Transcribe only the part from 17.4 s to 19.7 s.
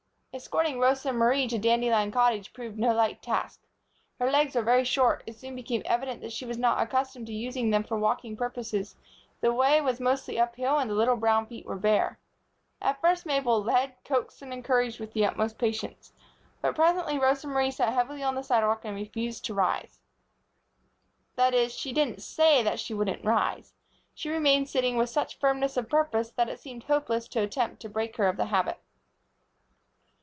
Marie sat heavily on the sidewalk and refused to